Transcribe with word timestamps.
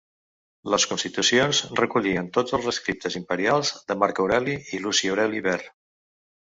Les 0.73 0.87
Constitucions 0.93 1.59
recollien 1.81 2.31
tots 2.39 2.57
els 2.59 2.67
rescriptes 2.71 3.21
imperials 3.23 3.73
de 3.93 4.01
Marc 4.05 4.25
Aureli 4.27 4.59
i 4.81 4.85
Luci 4.89 5.17
Aureli 5.17 5.49
Ver. 5.51 5.59